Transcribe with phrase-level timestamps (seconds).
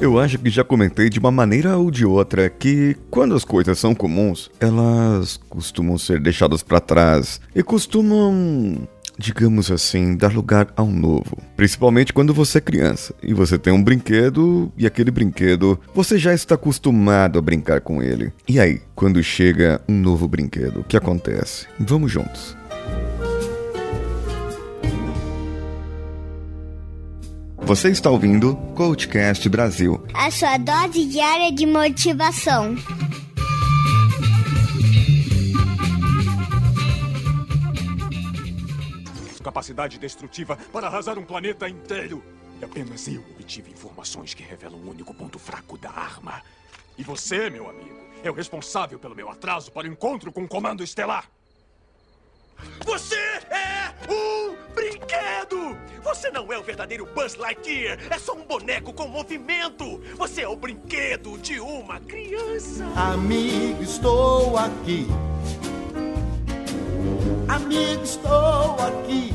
[0.00, 3.78] Eu acho que já comentei de uma maneira ou de outra que quando as coisas
[3.78, 8.86] são comuns, elas costumam ser deixadas para trás e costumam
[9.18, 11.38] digamos assim, dar lugar ao novo.
[11.56, 16.32] Principalmente quando você é criança e você tem um brinquedo e aquele brinquedo você já
[16.32, 18.32] está acostumado a brincar com ele.
[18.46, 21.66] E aí, quando chega um novo brinquedo, o que acontece?
[21.80, 22.57] Vamos juntos.
[27.68, 30.02] Você está ouvindo Coachcast Brasil.
[30.14, 32.74] A sua dose diária de motivação.
[39.44, 42.24] Capacidade destrutiva para arrasar um planeta inteiro.
[42.58, 46.40] E apenas eu obtive informações que revelam o único ponto fraco da arma.
[46.96, 50.48] E você, meu amigo, é o responsável pelo meu atraso para o encontro com o
[50.48, 51.28] Comando Estelar.
[52.84, 55.76] Você é um brinquedo!
[56.02, 60.02] Você não é o verdadeiro Buzz Lightyear, é só um boneco com movimento!
[60.16, 62.84] Você é o brinquedo de uma criança!
[62.96, 65.06] Amigo, estou aqui.
[67.48, 69.32] Amigo, estou aqui.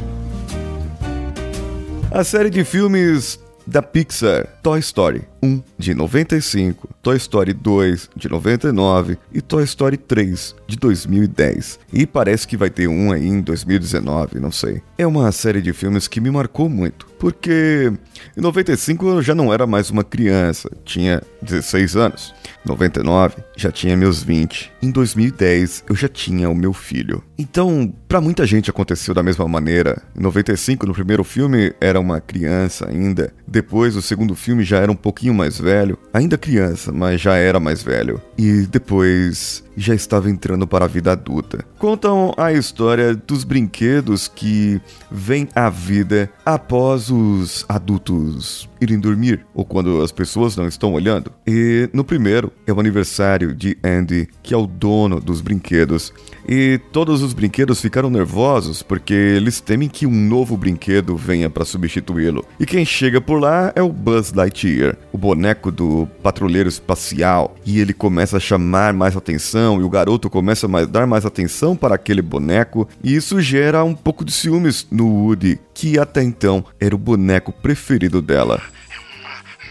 [2.11, 8.29] A série de filmes da Pixar, Toy Story 1 de 95, Toy Story 2 de
[8.29, 11.79] 99 e Toy Story 3 de 2010.
[11.91, 14.81] E parece que vai ter um aí em 2019, não sei.
[14.97, 17.91] É uma série de filmes que me marcou muito, porque
[18.37, 22.33] em 95 eu já não era mais uma criança, tinha 16 anos.
[22.65, 24.71] 99 já tinha meus 20.
[24.81, 27.21] Em 2010 eu já tinha o meu filho.
[27.37, 30.01] Então, para muita gente aconteceu da mesma maneira.
[30.17, 34.91] Em 95 no primeiro filme era uma criança ainda, depois o segundo filme já era
[34.91, 38.21] um pouquinho mais velho, ainda criança, mas já era mais velho.
[38.37, 41.65] E depois já estava entrando para a vida adulta.
[41.77, 44.79] Contam a história dos brinquedos que
[45.11, 51.31] vêm à vida após os adultos irem dormir ou quando as pessoas não estão olhando.
[51.47, 56.13] E no primeiro é o aniversário de Andy, que é o dono dos brinquedos.
[56.47, 61.65] E todos os brinquedos ficaram nervosos porque eles temem que um novo brinquedo venha para
[61.65, 62.45] substituí-lo.
[62.59, 67.55] E quem chega por lá é o Buzz Lightyear, o boneco do patrulheiro espacial.
[67.65, 71.77] E ele começa a chamar mais atenção e o garoto começa a dar mais atenção
[71.77, 72.89] para aquele boneco.
[73.01, 77.53] E isso gera um pouco de ciúmes no Woody, que até então era o boneco
[77.53, 78.61] preferido dela.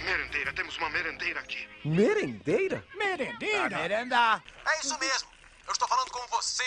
[0.07, 1.59] Merendeira, temos uma merendeira aqui.
[1.85, 2.83] Merendeira?
[2.97, 3.69] Merendeira?
[3.69, 4.43] Pra merendar.
[4.67, 5.29] É isso mesmo.
[5.67, 6.65] Eu estou falando com você,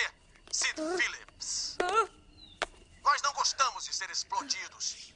[0.52, 1.76] Sid Phillips.
[3.04, 5.15] Nós não gostamos de ser explodidos.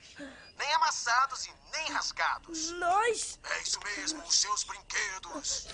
[0.57, 2.72] Nem amassados e nem rasgados.
[2.74, 3.40] Nós?
[3.44, 5.68] É isso mesmo, os seus brinquedos.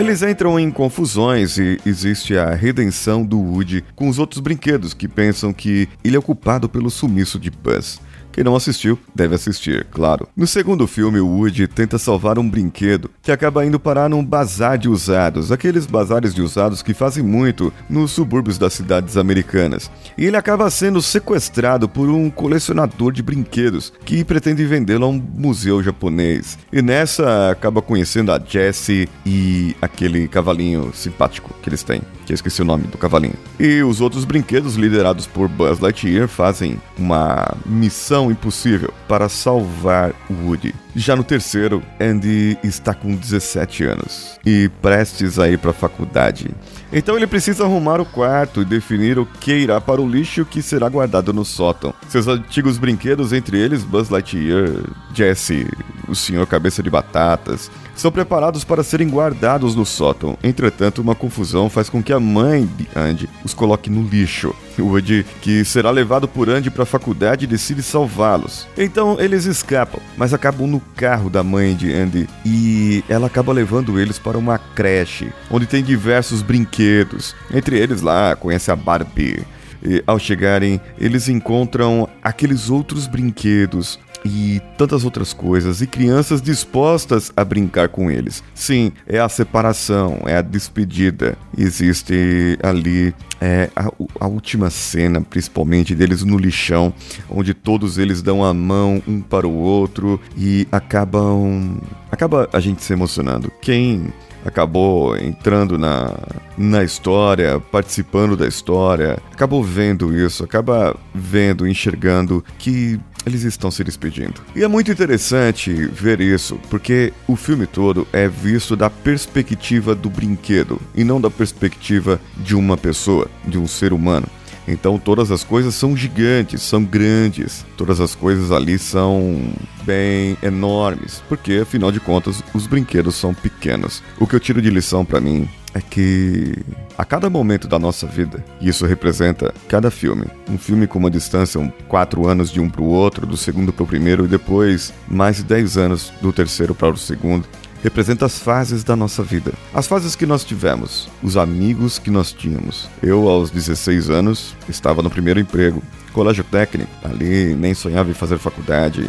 [0.00, 5.06] Eles entram em confusões e existe a redenção do Woody com os outros brinquedos que
[5.06, 8.00] pensam que ele é culpado pelo sumiço de Buzz.
[8.32, 10.28] Quem não assistiu, deve assistir, claro.
[10.36, 14.88] No segundo filme, Woody tenta salvar um brinquedo que acaba indo parar num bazar de
[14.88, 19.90] usados, aqueles bazares de usados que fazem muito nos subúrbios das cidades americanas.
[20.16, 25.22] E ele acaba sendo sequestrado por um colecionador de brinquedos que pretende vendê-lo a um
[25.34, 26.58] museu japonês.
[26.72, 32.34] E nessa acaba conhecendo a Jessie e aquele cavalinho simpático que eles têm, que eu
[32.34, 33.34] esqueci o nome do cavalinho.
[33.58, 40.74] E os outros brinquedos liderados por Buzz Lightyear fazem uma missão impossível para salvar Woody.
[40.94, 46.50] Já no terceiro, Andy está com 17 anos e prestes a ir para a faculdade.
[46.92, 50.60] Então ele precisa arrumar o quarto e definir o que irá para o lixo que
[50.60, 51.94] será guardado no sótão.
[52.08, 54.70] Seus antigos brinquedos, entre eles Buzz Lightyear,
[55.14, 55.66] Jesse,
[56.08, 60.36] o Senhor Cabeça de Batatas, são preparados para serem guardados no sótão.
[60.42, 64.54] Entretanto, uma confusão faz com que a mãe de Andy os coloque no lixo.
[64.78, 68.66] Woody, que será levado por Andy para a faculdade, decide salvá-los.
[68.76, 73.98] Então eles escapam, mas acabam no carro da mãe de Andy e ela acaba levando
[73.98, 77.34] eles para uma creche, onde tem diversos brinquedos.
[77.52, 79.44] Entre eles lá, conhece a Barbie.
[79.82, 87.32] E ao chegarem, eles encontram aqueles outros brinquedos e tantas outras coisas, e crianças dispostas
[87.36, 88.42] a brincar com eles.
[88.54, 91.36] Sim, é a separação, é a despedida.
[91.56, 93.90] Existe ali é, a,
[94.20, 96.92] a, última cena, principalmente deles no lixão,
[97.28, 101.80] onde todos eles dão a mão um para o outro e acabam.
[102.10, 103.50] acaba a gente se emocionando.
[103.60, 104.12] Quem
[104.44, 106.14] acabou entrando na,
[106.56, 113.84] na história, participando da história, acabou vendo isso, acaba vendo, enxergando que eles estão se
[113.84, 114.40] despedindo.
[114.54, 120.10] E é muito interessante ver isso, porque o filme todo é visto da perspectiva do
[120.10, 124.26] brinquedo e não da perspectiva de uma pessoa, de um ser humano.
[124.68, 127.64] Então todas as coisas são gigantes, são grandes.
[127.76, 129.52] Todas as coisas ali são
[129.82, 134.02] bem enormes, porque afinal de contas os brinquedos são pequenos.
[134.18, 136.54] O que eu tiro de lição para mim é que
[136.98, 141.10] a cada momento da nossa vida, e isso representa cada filme, um filme com uma
[141.10, 144.28] distância, um, quatro anos de um para o outro, do segundo para o primeiro, e
[144.28, 147.46] depois mais de dez anos do terceiro para o segundo,
[147.82, 149.52] representa as fases da nossa vida.
[149.72, 152.88] As fases que nós tivemos, os amigos que nós tínhamos.
[153.02, 158.38] Eu, aos 16 anos, estava no primeiro emprego, colégio técnico, ali nem sonhava em fazer
[158.38, 159.08] faculdade,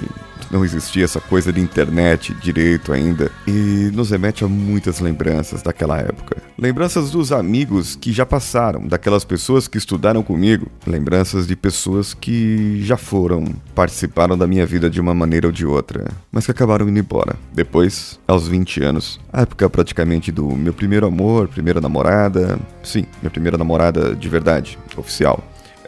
[0.51, 5.97] não existia essa coisa de internet direito ainda, e nos remete a muitas lembranças daquela
[5.97, 6.37] época.
[6.57, 12.83] Lembranças dos amigos que já passaram, daquelas pessoas que estudaram comigo, lembranças de pessoas que
[12.83, 16.87] já foram, participaram da minha vida de uma maneira ou de outra, mas que acabaram
[16.87, 17.35] indo embora.
[17.53, 23.31] Depois, aos 20 anos, a época praticamente do meu primeiro amor, primeira namorada, sim, minha
[23.31, 25.41] primeira namorada de verdade, oficial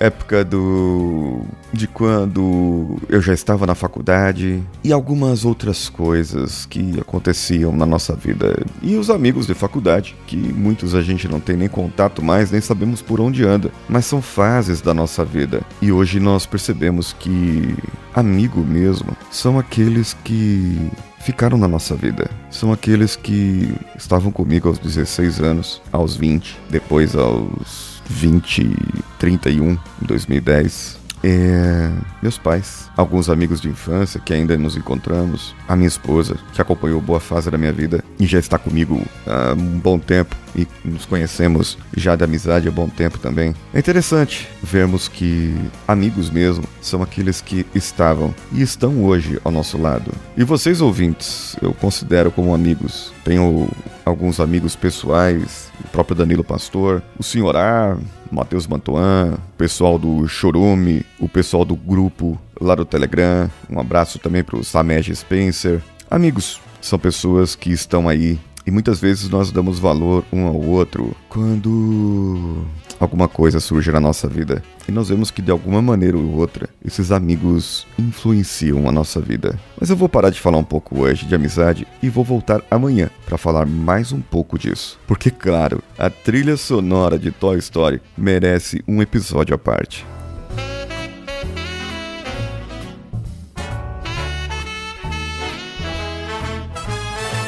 [0.06, 1.42] época do
[1.72, 8.14] de quando eu já estava na faculdade e algumas outras coisas que aconteciam na nossa
[8.16, 12.52] vida e os amigos de faculdade que muitos a gente não tem nem contato mais
[12.52, 17.14] nem sabemos por onde anda mas são fases da nossa vida e hoje nós percebemos
[17.14, 17.76] que
[18.14, 20.92] amigo mesmo são aqueles que
[21.24, 22.30] ficaram na nossa vida.
[22.52, 28.76] São aqueles que estavam comigo aos 16 anos, aos 20, depois aos 20,
[29.20, 31.04] 31, 2010.
[31.26, 31.90] É,
[32.22, 37.00] meus pais, alguns amigos de infância que ainda nos encontramos, a minha esposa, que acompanhou
[37.00, 41.06] boa fase da minha vida e já está comigo há um bom tempo e nos
[41.06, 43.54] conhecemos já de amizade há bom tempo também.
[43.74, 45.56] É interessante vermos que
[45.88, 50.12] amigos mesmo são aqueles que estavam e estão hoje ao nosso lado.
[50.38, 53.14] E vocês ouvintes, eu considero como amigos.
[53.24, 53.70] Tenho
[54.06, 57.98] alguns amigos pessoais, o próprio Danilo Pastor, o Senhor A,
[58.32, 63.50] Matheus Mantuan, o pessoal do Chorume, o pessoal do grupo lá do Telegram.
[63.70, 65.82] Um abraço também para o Samed Spencer.
[66.10, 71.16] Amigos, são pessoas que estão aí e muitas vezes nós damos valor um ao outro
[71.30, 72.66] quando
[73.00, 74.64] alguma coisa surge na nossa vida.
[74.88, 79.60] E nós vemos que de alguma maneira ou outra, esses amigos influenciam a nossa vida.
[79.80, 83.10] Mas eu vou parar de falar um pouco hoje de amizade e vou voltar amanhã
[83.26, 85.00] para falar mais um pouco disso.
[85.08, 90.06] Porque, claro, a trilha sonora de Toy Story merece um episódio à parte.